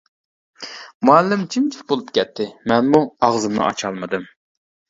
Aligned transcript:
مۇئەللىم 1.09 1.43
جىمجىت 1.55 1.83
بولۇپ 1.93 2.09
كەتتى، 2.17 2.47
مەنمۇ 2.73 3.03
ئاغزىمنى 3.29 3.65
ئاچالمىدىم. 3.67 4.27